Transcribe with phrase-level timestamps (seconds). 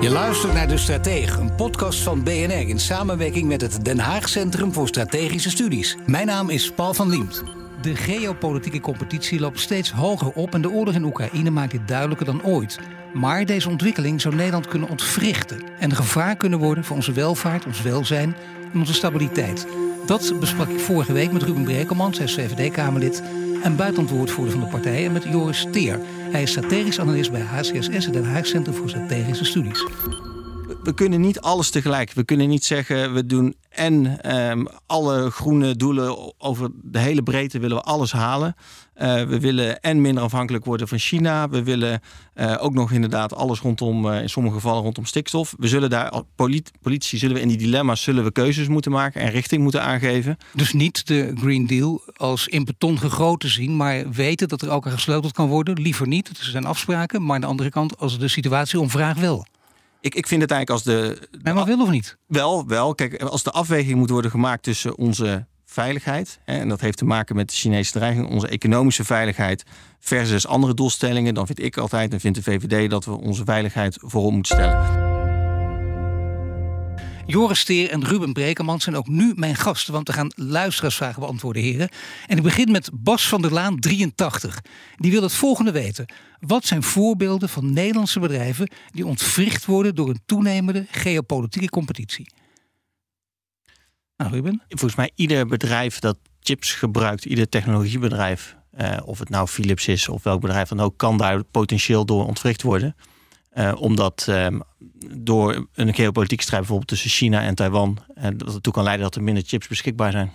[0.00, 4.28] Je luistert naar De Stratege, een podcast van BNR in samenwerking met het Den Haag
[4.28, 5.96] Centrum voor Strategische Studies.
[6.06, 7.42] Mijn naam is Paul van Liemt.
[7.82, 12.26] De geopolitieke competitie loopt steeds hoger op en de oorlog in Oekraïne maakt dit duidelijker
[12.26, 12.78] dan ooit.
[13.12, 17.66] Maar deze ontwikkeling zou Nederland kunnen ontwrichten en een gevaar kunnen worden voor onze welvaart,
[17.66, 18.36] ons welzijn
[18.72, 19.66] en onze stabiliteit.
[20.06, 23.22] Dat besprak ik vorige week met Ruben Brekelmans, VVD-Kamerlid
[23.62, 25.98] en buitenlandwoordvoerder van de partij, en met Joris Teer.
[26.30, 29.84] Hij is strategisch analist bij HCSS, het Den Haag Centrum voor Strategische Studies
[30.82, 32.12] we kunnen niet alles tegelijk.
[32.12, 37.58] We kunnen niet zeggen we doen en ehm, alle groene doelen over de hele breedte
[37.58, 38.54] willen we alles halen.
[38.96, 41.48] Uh, we willen en minder afhankelijk worden van China.
[41.48, 42.00] We willen
[42.34, 45.54] uh, ook nog inderdaad alles rondom, uh, in sommige gevallen rondom stikstof.
[45.58, 49.20] We zullen daar, polit politici zullen we in die dilemma's zullen we keuzes moeten maken
[49.20, 50.36] en richting moeten aangeven.
[50.54, 54.86] Dus niet de Green Deal als in beton gegoten zien, maar weten dat er ook
[54.86, 55.80] aan gesleuteld kan worden.
[55.80, 57.24] Liever niet, er zijn afspraken.
[57.24, 59.46] Maar aan de andere kant, als de situatie om vraag wel.
[60.00, 61.28] Ik, ik vind het eigenlijk als de.
[61.42, 62.16] Maar wat wil of niet?
[62.26, 62.94] Wel, wel.
[62.94, 66.38] Kijk, als de afweging moet worden gemaakt tussen onze veiligheid.
[66.44, 69.64] Hè, en dat heeft te maken met de Chinese dreiging, onze economische veiligheid
[69.98, 71.34] versus andere doelstellingen.
[71.34, 75.09] Dan vind ik altijd en vindt de VVD dat we onze veiligheid voorop moeten stellen.
[77.30, 81.62] Joris Steer en Ruben Brekerman zijn ook nu mijn gasten, want we gaan luisteraarsvragen beantwoorden,
[81.62, 81.88] heren.
[82.26, 84.62] En ik begin met Bas van der Laan, 83.
[84.96, 86.06] Die wil het volgende weten.
[86.40, 92.30] Wat zijn voorbeelden van Nederlandse bedrijven die ontwricht worden door een toenemende geopolitieke competitie?
[94.16, 94.62] Nou, Ruben?
[94.68, 100.08] Volgens mij ieder bedrijf dat chips gebruikt, ieder technologiebedrijf, eh, of het nou Philips is
[100.08, 102.96] of welk bedrijf dan ook, kan daar potentieel door ontwricht worden.
[103.54, 104.46] Uh, omdat uh,
[105.16, 109.14] door een geopolitieke strijd bijvoorbeeld tussen China en Taiwan, uh, dat ertoe kan leiden dat
[109.14, 110.32] er minder chips beschikbaar zijn.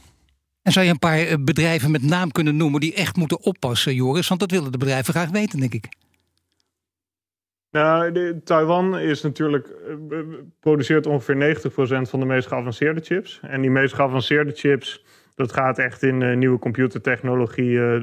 [0.62, 3.96] En zou je een paar eh, bedrijven met naam kunnen noemen die echt moeten oppassen,
[3.96, 4.28] Joris?
[4.28, 5.88] Want dat willen de bedrijven graag weten, denk ik.
[7.72, 9.70] Nou, de, Taiwan is natuurlijk,
[10.60, 11.56] produceert ongeveer
[12.06, 13.40] 90% van de meest geavanceerde chips.
[13.42, 15.04] En die meest geavanceerde chips,
[15.36, 18.02] dat gaat echt in nieuwe computertechnologieën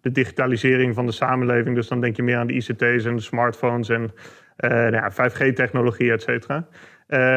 [0.00, 1.74] de digitalisering van de samenleving.
[1.74, 4.10] Dus dan denk je meer aan de ICT's en de smartphones en
[4.56, 6.66] nou ja, 5G-technologie, et cetera.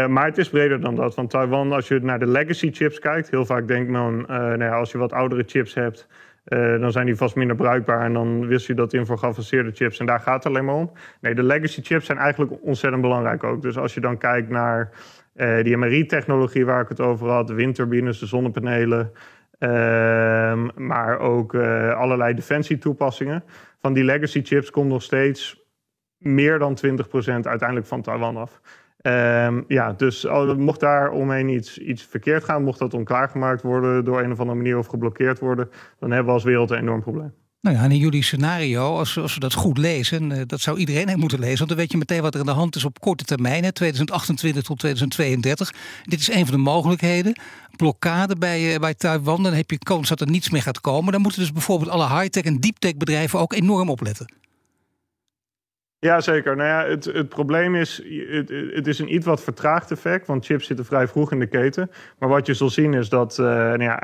[0.07, 1.15] Maar het is breder dan dat.
[1.15, 4.63] Want Taiwan, als je naar de legacy chips kijkt, heel vaak denkt men, uh, nou
[4.63, 6.07] ja, als je wat oudere chips hebt,
[6.79, 8.01] dan zijn die vast minder bruikbaar.
[8.01, 9.99] En dan wist je dat in voor geavanceerde chips.
[9.99, 10.91] En daar gaat het alleen maar om.
[11.21, 13.61] Nee, de legacy chips zijn eigenlijk ontzettend belangrijk ook.
[13.61, 14.89] Dus als je dan kijkt naar
[15.63, 19.11] die MRI-technologie waar ik het over had, windturbines, de zonnepanelen.
[19.59, 23.43] Ehm, maar ook uh, allerlei defensietoepassingen.
[23.79, 25.63] Van die legacy chips komt nog steeds
[26.17, 26.89] meer dan 20%
[27.25, 28.61] uiteindelijk van Taiwan af.
[29.01, 30.23] Um, ja, dus
[30.57, 34.57] mocht daar omheen iets, iets verkeerd gaan, mocht dat onklaargemaakt worden door een of andere
[34.57, 35.69] manier of geblokkeerd worden,
[35.99, 37.33] dan hebben we als wereld een enorm probleem.
[37.65, 40.77] Nou ja, en in jullie scenario, als, als we dat goed lezen, uh, dat zou
[40.77, 42.99] iedereen moeten lezen, want dan weet je meteen wat er aan de hand is op
[42.99, 45.73] korte termijn, hè, 2028 tot 2032.
[46.03, 47.39] Dit is een van de mogelijkheden.
[47.75, 51.11] Blokkade bij, uh, bij Taiwan, dan heb je kans dat er niets meer gaat komen.
[51.11, 54.33] Dan moeten dus bijvoorbeeld alle high-tech en deep-tech bedrijven ook enorm opletten.
[55.99, 56.55] Ja, zeker.
[56.55, 60.45] Nou ja, het, het probleem is, het, het, is een iets wat vertraagd effect, want
[60.45, 61.91] chips zitten vrij vroeg in de keten.
[62.19, 63.99] Maar wat je zal zien is dat uh, nou ja,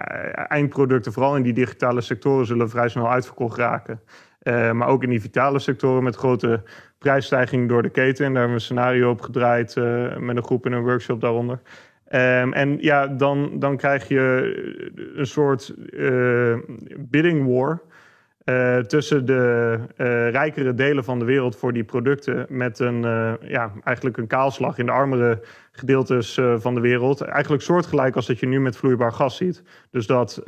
[0.48, 4.02] eindproducten, vooral in die digitale sectoren, zullen vrij snel uitverkocht raken.
[4.44, 6.64] Uh, maar ook in die vitale sectoren met grote
[6.98, 8.26] prijsstijgingen door de keten.
[8.26, 11.22] En daar hebben we een scenario op gedraaid uh, met een groep in een workshop
[11.22, 11.60] daaronder.
[12.14, 14.54] Um, en ja, dan, dan krijg je
[15.16, 15.74] een soort
[16.98, 17.82] bidding war.
[18.46, 23.34] Uh, tussen de uh, rijkere delen van de wereld voor die producten met een, uh,
[23.42, 25.42] ja, eigenlijk een kaalslag in de armere
[25.72, 27.22] gedeeltes van de wereld.
[27.22, 29.64] Eigenlijk soortgelijk als dat je nu met vloeibaar gas ziet.
[29.92, 30.42] Dus dat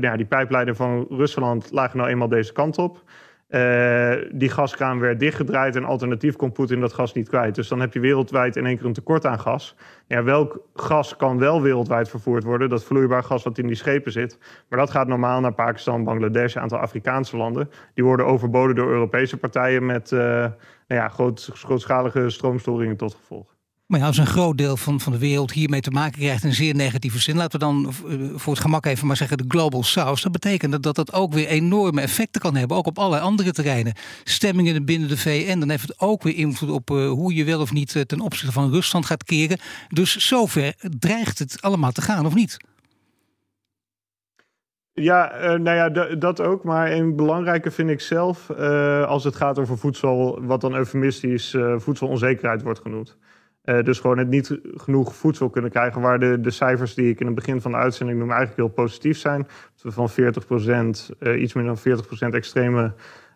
[0.00, 3.02] ja, die pijpleiding van Rusland lagen nou eenmaal deze kant op.
[3.48, 7.54] Uh, die gaskraan werd dichtgedraaid en alternatief kon Poetin dat gas niet kwijt.
[7.54, 9.76] Dus dan heb je wereldwijd in één keer een tekort aan gas.
[10.06, 12.68] Ja, welk gas kan wel wereldwijd vervoerd worden?
[12.68, 14.38] Dat vloeibaar gas wat in die schepen zit.
[14.68, 17.70] Maar dat gaat normaal naar Pakistan, Bangladesh, een aantal Afrikaanse landen.
[17.94, 20.52] Die worden overboden door Europese partijen met uh, nou
[20.86, 23.55] ja, groot, grootschalige stroomstoringen tot gevolg.
[23.86, 26.54] Maar ja, als een groot deel van, van de wereld hiermee te maken krijgt in
[26.54, 29.82] zeer negatieve zin, laten we dan eh, voor het gemak even maar zeggen de global
[29.82, 33.52] south, dat betekent dat, dat ook weer enorme effecten kan hebben, ook op allerlei andere
[33.52, 33.94] terreinen.
[34.24, 37.60] Stemmingen binnen de VN, dan heeft het ook weer invloed op uh, hoe je wel
[37.60, 39.58] of niet uh, ten opzichte van Rusland gaat keren.
[39.88, 42.56] Dus zover dreigt het allemaal te gaan, of niet?
[44.92, 46.64] Ja, nou ja, dat ook.
[46.64, 48.50] Maar een belangrijke vind ik zelf,
[49.06, 53.16] als het gaat over voedsel, wat dan eufemistisch voedselonzekerheid wordt genoemd.
[53.66, 56.00] Uh, dus gewoon het niet genoeg voedsel kunnen krijgen.
[56.00, 58.84] Waar de, de cijfers die ik in het begin van de uitzending noem eigenlijk heel
[58.84, 59.46] positief zijn.
[59.82, 62.92] Dat we van 40%, uh, iets minder dan 40% extreme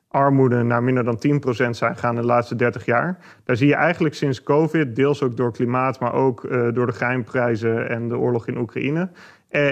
[0.09, 3.19] armoede naar minder dan 10% zijn gegaan de laatste 30 jaar.
[3.45, 6.93] Daar zie je eigenlijk sinds COVID, deels ook door klimaat, maar ook uh, door de
[6.93, 9.11] geinprijzen en de oorlog in Oekraïne.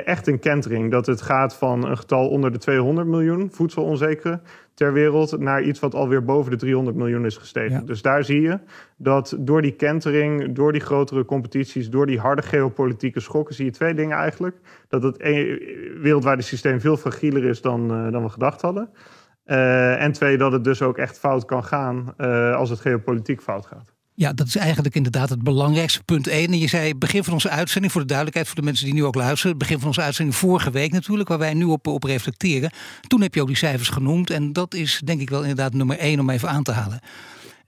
[0.05, 0.90] Echt een kentering.
[0.90, 4.43] Dat het gaat van een getal onder de 200 miljoen voedselonzekeren
[4.79, 7.79] ter wereld naar iets wat alweer boven de 300 miljoen is gestegen.
[7.79, 7.81] Ja.
[7.81, 8.59] Dus daar zie je
[8.97, 13.71] dat door die kentering, door die grotere competities, door die harde geopolitieke schokken, zie je
[13.71, 14.57] twee dingen eigenlijk.
[14.89, 15.17] Dat het
[16.01, 18.91] wereldwijde systeem veel fragieler is dan, uh, dan we gedacht hadden.
[19.47, 23.43] Uh, en twee, dat het dus ook echt fout kan gaan uh, als het geopolitiek
[23.43, 23.98] fout gaat.
[24.19, 26.47] Ja, dat is eigenlijk inderdaad het belangrijkste punt 1.
[26.47, 29.05] En je zei begin van onze uitzending, voor de duidelijkheid voor de mensen die nu
[29.05, 32.70] ook luisteren, begin van onze uitzending vorige week natuurlijk, waar wij nu op, op reflecteren.
[33.06, 35.99] Toen heb je ook die cijfers genoemd en dat is denk ik wel inderdaad nummer
[35.99, 37.00] 1 om even aan te halen.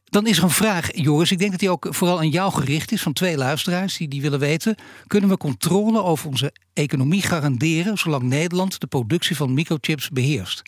[0.05, 1.31] Dan is er een vraag, Joris.
[1.31, 4.23] Ik denk dat die ook vooral aan jou gericht is van twee luisteraars die, die
[4.23, 4.75] willen weten:
[5.07, 10.63] kunnen we controle over onze economie garanderen zolang Nederland de productie van microchips beheerst?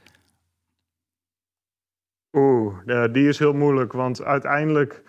[2.33, 2.75] Oeh,
[3.13, 5.03] die is heel moeilijk, want uiteindelijk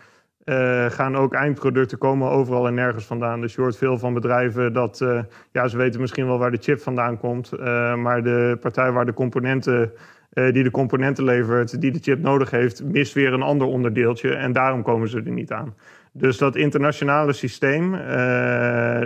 [0.45, 3.42] uh, gaan ook eindproducten komen overal en nergens vandaan.
[3.42, 5.19] Dus je hoort veel van bedrijven dat, uh,
[5.51, 9.06] ja, ze weten misschien wel waar de chip vandaan komt, uh, maar de partij waar
[9.06, 9.92] de componenten,
[10.34, 14.54] die de componenten levert, die de chip nodig heeft, mist weer een ander onderdeeltje en
[14.54, 15.75] daarom komen ze er niet aan.
[16.12, 17.92] Dus dat internationale systeem,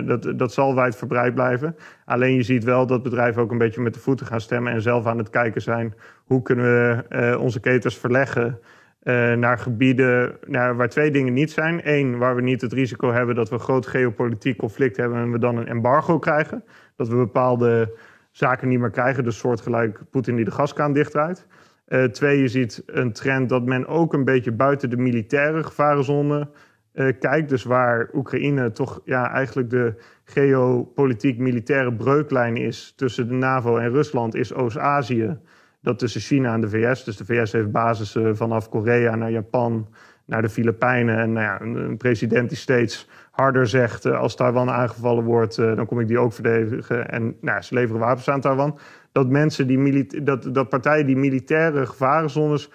[0.06, 1.76] dat, dat zal wijdverbreid blijven.
[2.04, 4.82] Alleen je ziet wel dat bedrijven ook een beetje met de voeten gaan stemmen en
[4.82, 5.94] zelf aan het kijken zijn
[6.24, 6.64] hoe kunnen
[7.08, 8.58] we onze ketens verleggen.
[9.02, 11.80] Uh, naar gebieden naar, waar twee dingen niet zijn.
[11.84, 15.32] Eén, waar we niet het risico hebben dat we een groot geopolitiek conflict hebben en
[15.32, 16.64] we dan een embargo krijgen.
[16.96, 17.98] Dat we bepaalde
[18.30, 21.46] zaken niet meer krijgen, dus soortgelijk Poetin die de gaskraan dichtdraait.
[21.88, 26.48] Uh, twee, je ziet een trend dat men ook een beetje buiten de militaire gevarenzone
[26.94, 27.48] uh, kijkt.
[27.48, 29.94] Dus waar Oekraïne toch ja, eigenlijk de
[30.24, 35.38] geopolitiek-militaire breuklijn is tussen de NAVO en Rusland, is Oost-Azië
[35.80, 37.04] dat tussen China en de VS.
[37.04, 39.88] Dus de VS heeft basissen vanaf Korea naar Japan,
[40.24, 41.18] naar de Filipijnen.
[41.18, 45.76] En nou ja, een, president die steeds harder zegt: uh, als Taiwan aangevallen wordt, uh,
[45.76, 47.10] dan kom ik die ook verdedigen.
[47.10, 48.78] En nou, ze leveren wapens aan Taiwan.
[49.12, 52.70] Dat mensen die dat, dat partijen die militaire gevarenzones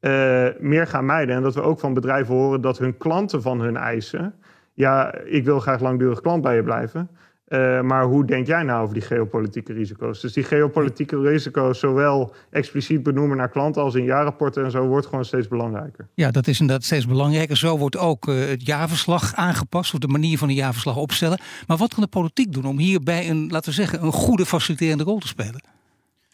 [0.00, 1.36] uh, meer gaan mijden.
[1.36, 4.34] En dat we ook van bedrijven horen dat hun klanten van hun eisen.
[4.72, 7.10] Ja, ik wil graag langdurig klant bij je blijven.
[7.48, 10.20] Uh, maar hoe denk jij nou over die geopolitieke risico's?
[10.20, 15.06] Dus die geopolitieke risico's, zowel expliciet benoemen naar klanten als in jaarrapporten en zo, wordt
[15.06, 16.08] gewoon steeds belangrijker.
[16.14, 17.56] Ja, dat is inderdaad steeds belangrijker.
[17.56, 21.38] Zo wordt ook uh, het jaarverslag aangepast, of de manier van een jaarverslag opstellen.
[21.66, 25.04] Maar wat kan de politiek doen om hierbij een, laten we zeggen, een goede faciliterende
[25.04, 25.62] rol te spelen?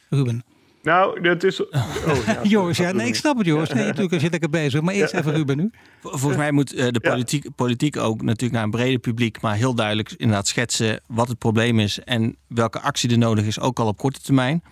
[0.09, 0.43] Ruben.
[0.82, 1.67] Nou, dat is.
[1.67, 3.73] Oh, ja, Joris, ja, nee, ik snap het, Joris.
[3.73, 4.81] Nee, natuurlijk zit ik er bezig.
[4.81, 5.70] Maar eerst even Ruben nu.
[6.02, 9.75] Volgens mij moet uh, de politiek, politiek ook natuurlijk naar een breder publiek, maar heel
[9.75, 13.87] duidelijk inderdaad schetsen wat het probleem is en welke actie er nodig is, ook al
[13.87, 14.62] op korte termijn.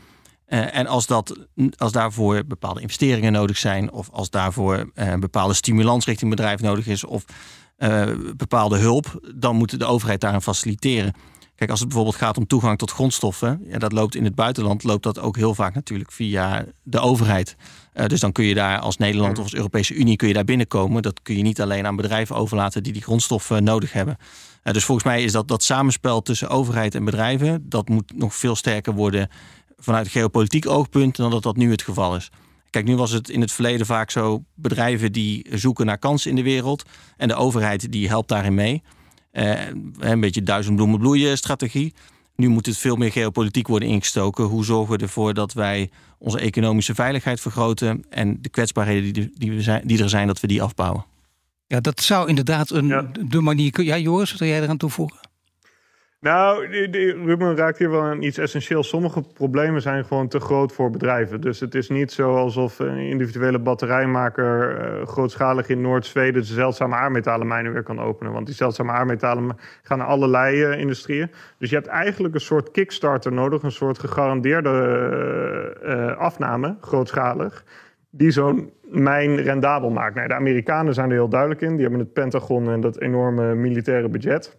[0.49, 1.47] Uh, en als, dat,
[1.77, 6.87] als daarvoor bepaalde investeringen nodig zijn, of als daarvoor uh, bepaalde stimulans richting bedrijf nodig
[6.87, 7.25] is, of
[8.37, 11.15] bepaalde hulp, dan moet de overheid daarin faciliteren.
[11.61, 14.85] Kijk, als het bijvoorbeeld gaat om toegang tot grondstoffen, ja, dat loopt in het buitenland,
[14.85, 17.57] loopt dat ook heel vaak natuurlijk via de overheid.
[17.95, 20.45] Uh, dus dan kun je daar als Nederland of als Europese Unie kun je daar
[20.45, 21.03] binnenkomen.
[21.03, 24.17] Dat kun je niet alleen aan bedrijven overlaten die die grondstoffen nodig hebben.
[24.65, 28.35] Uh, dus volgens mij is dat, dat samenspel tussen overheid en bedrijven, dat moet nog
[28.35, 29.29] veel sterker worden
[29.79, 32.31] vanuit geopolitiek oogpunt dan dat dat nu het geval is.
[32.71, 36.37] Kijk, nu was het in het verleden vaak zo bedrijven die zoeken naar kansen in
[36.37, 36.83] de wereld
[37.17, 38.83] en de overheid die helpt daarin mee.
[39.33, 39.67] Uh,
[39.99, 41.95] een beetje duizend bloeien strategie.
[42.37, 44.45] Nu moet het veel meer geopolitiek worden ingestoken.
[44.45, 49.53] Hoe zorgen we ervoor dat wij onze economische veiligheid vergroten en de kwetsbaarheden die, die,
[49.53, 51.05] we zijn, die er zijn, dat we die afbouwen?
[51.67, 53.11] Ja, dat zou inderdaad een, ja.
[53.29, 53.83] de manier.
[53.83, 55.19] Ja, Joris, wil jij eraan toevoegen?
[56.21, 56.67] Nou,
[57.25, 58.89] Ruben raakt hier wel aan iets essentieels.
[58.89, 61.41] Sommige problemen zijn gewoon te groot voor bedrijven.
[61.41, 66.95] Dus het is niet zo alsof een individuele batterijmaker uh, grootschalig in Noord-Zweden de zeldzame
[66.95, 68.33] aardmetalenmijnen weer kan openen.
[68.33, 71.31] Want die zeldzame aardmetalen gaan naar allerlei uh, industrieën.
[71.59, 77.65] Dus je hebt eigenlijk een soort kickstarter nodig, een soort gegarandeerde uh, afname, grootschalig.
[78.11, 80.15] die zo'n mijn rendabel maakt.
[80.15, 81.73] Nou, de Amerikanen zijn er heel duidelijk in.
[81.73, 84.57] Die hebben het Pentagon en dat enorme militaire budget.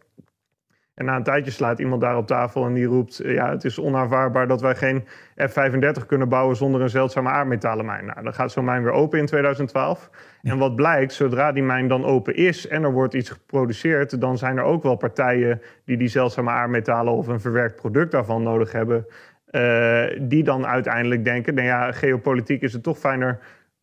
[1.02, 3.22] En na een tijdje slaat iemand daar op tafel en die roept...
[3.24, 5.04] ja, het is onaanvaardbaar dat wij geen
[5.36, 6.56] F-35 kunnen bouwen...
[6.56, 8.06] zonder een zeldzame aardmetalenmijn.
[8.06, 10.10] Nou, dan gaat zo'n mijn weer open in 2012.
[10.42, 12.68] En wat blijkt, zodra die mijn dan open is...
[12.68, 14.22] en er wordt iets geproduceerd...
[14.22, 17.14] dan zijn er ook wel partijen die die zeldzame aardmetalen...
[17.14, 19.06] of een verwerkt product daarvan nodig hebben...
[19.52, 23.40] Uh, die dan uiteindelijk denken, nou ja, geopolitiek is het toch fijner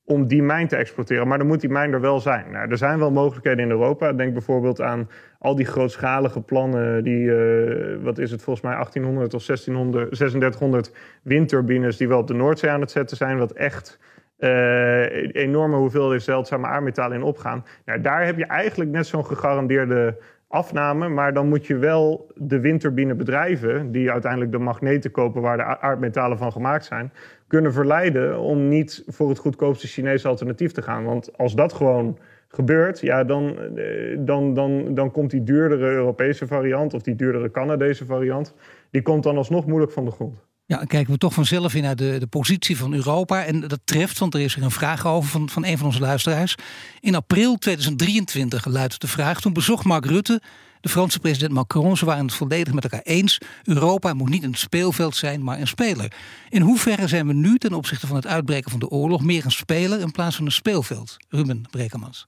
[0.09, 1.29] om die mijn te exporteren.
[1.29, 2.51] Maar dan moet die mijn er wel zijn.
[2.51, 4.13] Nou, er zijn wel mogelijkheden in Europa.
[4.13, 7.05] Denk bijvoorbeeld aan al die grootschalige plannen...
[7.05, 11.97] die, uh, wat is het volgens mij, 1800 of 1600, 3600 windturbines...
[11.97, 13.39] die wel op de Noordzee aan het zetten zijn...
[13.39, 13.99] wat echt
[14.39, 17.65] uh, enorme hoeveelheden zeldzame aardmetalen in opgaan.
[17.85, 21.09] Nou, daar heb je eigenlijk net zo'n gegarandeerde afname.
[21.09, 26.39] Maar dan moet je wel de windturbinebedrijven, die uiteindelijk de magneten kopen waar de aardmetalen
[26.39, 27.13] van gemaakt zijn,
[27.47, 31.05] kunnen verleiden om niet voor het goedkoopste Chinese alternatief te gaan.
[31.05, 36.47] Want als dat gewoon gebeurt, ja, dan, eh, dan, dan, dan komt die duurdere Europese
[36.47, 38.55] variant of die duurdere Canadese variant,
[38.91, 40.48] die komt dan alsnog moeilijk van de grond.
[40.69, 43.45] Ja, dan kijken we toch vanzelf in naar de, de positie van Europa.
[43.45, 46.01] En dat treft, want er is er een vraag over van, van een van onze
[46.01, 46.55] luisteraars.
[47.01, 49.41] In april 2023 luidt de vraag.
[49.41, 50.43] Toen bezocht Mark Rutte
[50.81, 51.97] de Franse president Macron.
[51.97, 53.39] Ze waren het volledig met elkaar eens.
[53.63, 56.13] Europa moet niet een speelveld zijn, maar een speler.
[56.49, 59.51] In hoeverre zijn we nu ten opzichte van het uitbreken van de oorlog meer een
[59.51, 61.17] speler in plaats van een speelveld?
[61.29, 62.27] Ruben Brekermans.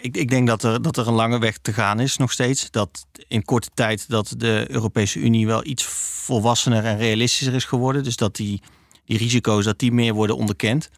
[0.00, 2.70] Ik, ik, denk dat er, dat er een lange weg te gaan is nog steeds.
[2.70, 8.04] Dat in korte tijd dat de Europese Unie wel iets volwassener en realistischer is geworden.
[8.04, 8.62] Dus dat die,
[9.04, 10.90] die risico's dat die meer worden onderkend.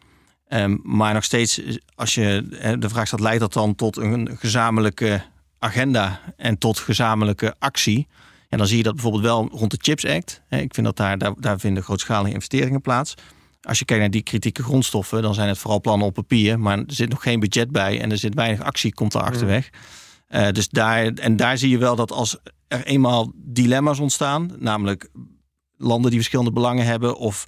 [0.47, 1.61] Um, maar nog steeds,
[1.95, 2.45] als je
[2.79, 5.23] de vraag staat, leidt dat dan tot een gezamenlijke
[5.59, 8.07] agenda en tot gezamenlijke actie?
[8.49, 10.41] En dan zie je dat bijvoorbeeld wel rond de Chips Act.
[10.49, 13.15] Ik vind dat daar, daar, daar vinden grootschalige investeringen plaats.
[13.61, 16.77] Als je kijkt naar die kritieke grondstoffen, dan zijn het vooral plannen op papier, maar
[16.77, 19.69] er zit nog geen budget bij en er zit weinig actie, komt er achterweg.
[20.29, 22.37] Uh, dus daar, en daar zie je wel dat als
[22.67, 25.09] er eenmaal dilemma's ontstaan, namelijk
[25.77, 27.47] landen die verschillende belangen hebben, of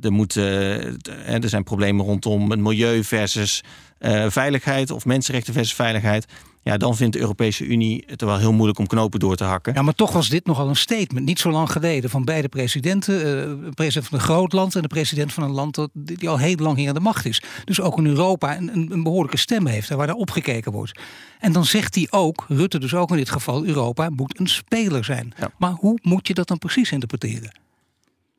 [0.00, 0.84] er, moet, uh,
[1.26, 3.62] er zijn problemen rondom het milieu versus
[4.00, 6.26] uh, veiligheid, of mensenrechten versus veiligheid.
[6.64, 9.74] Ja, dan vindt de Europese Unie het wel heel moeilijk om knopen door te hakken.
[9.74, 13.14] Ja, maar toch was dit nogal een statement, niet zo lang geleden, van beide presidenten.
[13.14, 13.22] Uh,
[13.64, 16.38] de president van een groot land en de president van een land dat, die al
[16.38, 17.42] heel lang hier aan de macht is.
[17.64, 21.00] Dus ook in Europa een, een behoorlijke stem heeft en waar daar opgekeken wordt.
[21.40, 25.04] En dan zegt hij ook, Rutte dus ook in dit geval, Europa moet een speler
[25.04, 25.32] zijn.
[25.38, 25.50] Ja.
[25.58, 27.58] Maar hoe moet je dat dan precies interpreteren?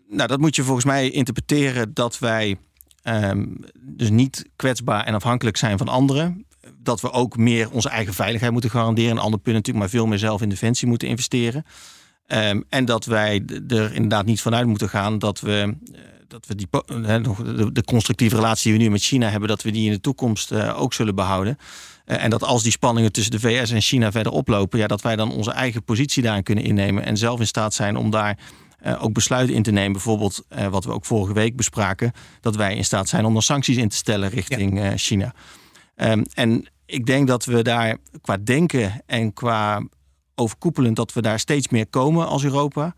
[0.10, 2.58] Nou, dat moet je volgens mij interpreteren dat wij
[3.08, 6.46] um, dus niet kwetsbaar en afhankelijk zijn van anderen
[6.86, 9.12] dat we ook meer onze eigen veiligheid moeten garanderen.
[9.12, 11.66] Een ander punt natuurlijk, maar veel meer zelf in defensie moeten investeren.
[12.28, 15.98] Um, en dat wij er inderdaad niet vanuit moeten gaan dat we, uh,
[16.28, 17.18] dat we die, uh,
[17.72, 20.52] de, constructieve relatie die we nu met China hebben, dat we die in de toekomst
[20.52, 21.58] uh, ook zullen behouden.
[22.06, 25.16] en dat als die spanningen tussen de VS en China verder oplopen, ja, dat wij
[25.16, 28.38] dan onze eigen positie daarin kunnen innemen en zelf in staat zijn om daar
[29.00, 29.92] ook besluiten in te nemen.
[29.92, 32.12] Bijvoorbeeld, wat we ook vorige week bespraken,
[32.42, 34.98] dat wij in staat zijn om dan sancties in te stellen richting ja.
[34.98, 35.34] China.
[35.96, 39.84] Um, en ik denk dat we daar qua denken en qua
[40.36, 42.96] overkoepelend dat we daar steeds meer komen als Europa.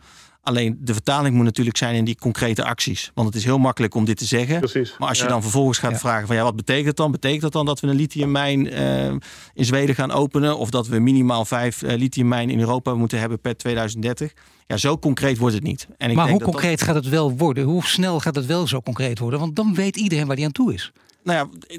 [0.48, 3.12] Alleen de vertaling moet natuurlijk zijn in die concrete acties.
[3.14, 4.60] Want het is heel makkelijk om dit te zeggen.
[4.60, 7.12] Precies, maar als je dan vervolgens gaat vragen van ja, wat betekent dat dan?
[7.12, 9.06] Betekent dat dan dat we een lithiummijn uh,
[9.54, 10.58] in Zweden gaan openen?
[10.58, 14.34] Of dat we minimaal vijf uh, lithiummijnen in Europa moeten hebben per 2030?
[14.68, 15.88] Ja, zo concreet wordt het niet.
[15.98, 17.64] En ik maar denk hoe concreet gaat het wel worden?
[17.64, 19.40] Hoe snel gaat het wel zo concreet worden?
[19.40, 20.92] Want dan weet iedereen waar die aan toe is
[21.28, 21.74] nou ja,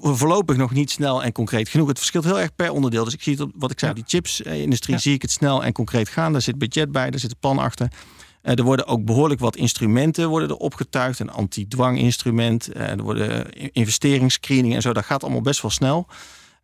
[0.00, 1.88] voorlopig nog niet snel en concreet genoeg.
[1.88, 3.04] Het verschilt heel erg per onderdeel.
[3.04, 3.96] Dus ik zie het, wat ik zei, ja.
[3.96, 5.00] die chipsindustrie, ja.
[5.00, 6.32] zie ik het snel en concreet gaan.
[6.32, 7.88] Daar zit budget bij, daar zit een plan achter.
[8.42, 11.18] Uh, er worden ook behoorlijk wat instrumenten worden er opgetuigd.
[11.18, 14.92] Een anti-dwanginstrument, uh, er worden investeringsscreening en zo.
[14.92, 16.06] Dat gaat allemaal best wel snel.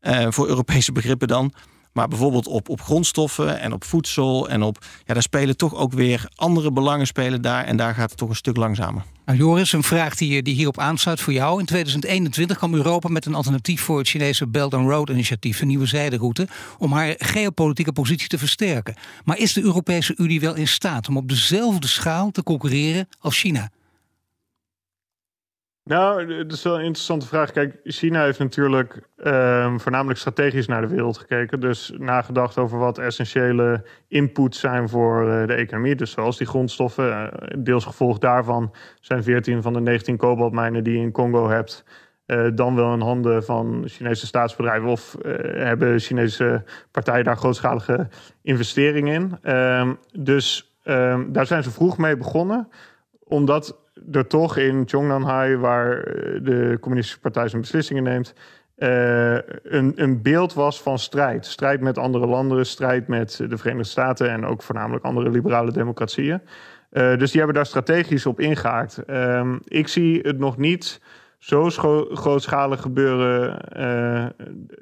[0.03, 1.53] Uh, voor Europese begrippen dan.
[1.93, 4.85] Maar bijvoorbeeld op, op grondstoffen en op voedsel en op.
[5.05, 7.65] Ja, daar spelen toch ook weer andere belangen spelen daar.
[7.65, 9.03] En daar gaat het toch een stuk langzamer.
[9.25, 11.61] Nou, Joris, een vraag die, die hierop aansluit voor jou.
[11.61, 15.67] In 2021 kwam Europa met een alternatief voor het Chinese Belt and Road initiatief, een
[15.67, 18.95] nieuwe zijderoute, om haar geopolitieke positie te versterken.
[19.25, 23.39] Maar is de Europese Unie wel in staat om op dezelfde schaal te concurreren als
[23.39, 23.71] China?
[25.91, 27.53] Nou, dat is wel een interessante vraag.
[27.53, 31.61] Kijk, China heeft natuurlijk um, voornamelijk strategisch naar de wereld gekeken.
[31.61, 35.95] Dus nagedacht over wat essentiële inputs zijn voor uh, de economie.
[35.95, 37.09] Dus zoals die grondstoffen.
[37.09, 37.27] Uh,
[37.59, 41.85] deels gevolg daarvan zijn 14 van de 19 kobaltmijnen die je in Congo hebt.
[42.27, 44.89] Uh, dan wel in handen van Chinese staatsbedrijven.
[44.89, 45.17] Of
[45.55, 48.09] hebben Chinese partijen daar grootschalige
[48.43, 49.55] investeringen in.
[49.55, 52.69] Um, dus um, daar zijn ze vroeg mee begonnen.
[53.25, 53.79] Omdat
[54.11, 56.05] er toch in Chongnanhai, waar
[56.43, 58.35] de Communistische Partij zijn beslissingen neemt,
[59.63, 61.47] een, een beeld was van strijd.
[61.47, 66.41] Strijd met andere landen, strijd met de Verenigde Staten en ook voornamelijk andere liberale democratieën.
[66.91, 68.99] dus die hebben daar strategisch op ingehaakt.
[68.99, 71.01] Ehm, ik zie het nog niet
[71.39, 71.69] zo
[72.13, 73.59] grootschalig gebeuren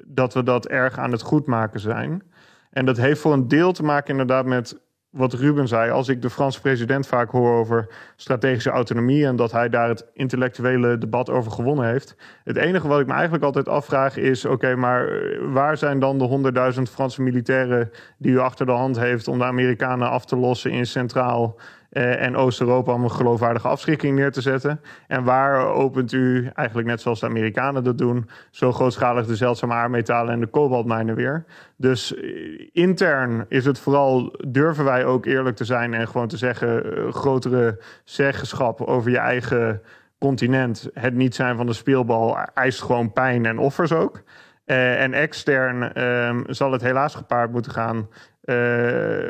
[0.05, 2.23] dat we dat erg aan het goedmaken zijn.
[2.71, 5.91] En dat heeft voor een deel te maken inderdaad met wat Ruben zei.
[5.91, 10.05] Als ik de Franse president vaak hoor over strategische autonomie en dat hij daar het
[10.13, 12.15] intellectuele debat over gewonnen heeft.
[12.43, 16.17] Het enige wat ik me eigenlijk altijd afvraag is: oké, maar eh, waar zijn dan
[16.17, 20.35] de honderdduizend Franse militairen die u achter de hand heeft om de Amerikanen af te
[20.35, 21.59] lossen in Centraal
[21.91, 24.81] uh, en Oost-Europa om een geloofwaardige afschrikking neer te zetten.
[25.07, 29.73] En waar opent u, eigenlijk net zoals de Amerikanen dat doen, zo grootschalig de zeldzame
[29.73, 31.45] aardmetalen en de kobaltmijnen weer.
[31.75, 36.37] Dus uh, intern is het vooral, durven wij ook eerlijk te zijn en gewoon te
[36.37, 39.81] zeggen, uh, grotere zeggenschap over je eigen
[40.19, 40.89] continent.
[40.93, 44.23] Het niet zijn van de speelbal eist gewoon pijn en offers ook.
[44.65, 48.07] en extern ehm, zal het helaas gepaard moeten gaan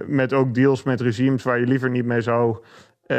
[0.07, 2.57] met ook deals met regimes waar je liever niet mee zou
[3.11, 3.17] uh,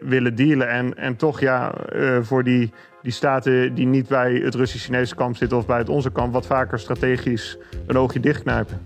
[0.00, 0.68] willen dealen.
[0.68, 2.72] En, en toch ja, uh, voor die,
[3.02, 6.46] die staten die niet bij het Russisch-Chinese kamp zitten of bij het onze kamp, wat
[6.46, 8.80] vaker strategisch een oogje dichtknijpen.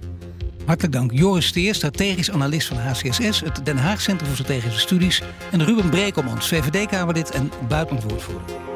[0.65, 1.13] Hartelijk dank.
[1.13, 5.23] Joris Steer, strategisch analist van HCSS, het Den Haag Centrum voor Strategische Studies.
[5.53, 8.76] En Ruben Brekelmans, VVD-Kamerlid en buitenlandwoordvoerder.